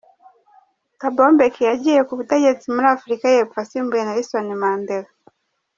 [0.99, 5.09] Thabo Mbeki yagiye ku butegetsi muri Afurika y’Epfo asimbuye Nelson Mandela.